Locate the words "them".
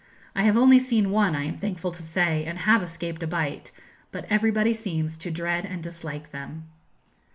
6.31-6.63